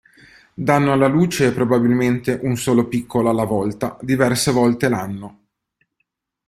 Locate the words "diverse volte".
4.01-4.89